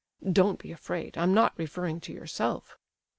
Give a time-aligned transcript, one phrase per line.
[0.31, 2.79] Don't be afraid, I'm not referring to yourself."